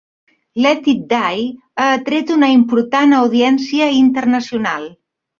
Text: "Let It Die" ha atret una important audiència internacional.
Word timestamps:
"Let 0.65 0.87
It 0.91 1.01
Die" 1.09 1.43
ha 1.83 1.89
atret 1.97 2.31
una 2.35 2.49
important 2.53 3.13
audiència 3.19 3.91
internacional. 3.99 4.89